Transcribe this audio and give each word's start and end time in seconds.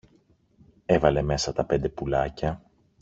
Έβαλε 0.85 1.21
μέσα 1.21 1.53
τα 1.53 1.65
πέντε 1.65 1.89
πουλάκια. 1.89 2.61